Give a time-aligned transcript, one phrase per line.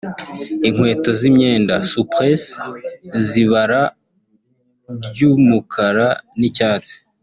[0.67, 2.53] inkweto z’imyenda (souplesse)
[3.27, 3.81] z’ibara
[5.11, 6.07] ry’umukara
[6.39, 6.95] n’icyatsi